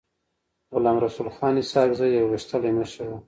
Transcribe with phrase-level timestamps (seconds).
[0.73, 3.15] غلام رسول خان اسحق زی يو غښتلی مشر و.